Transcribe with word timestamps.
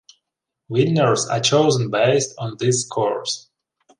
Winners 0.67 1.27
are 1.27 1.39
chosen 1.39 1.91
based 1.91 2.33
on 2.39 2.57
these 2.57 2.85
scores. 2.85 3.51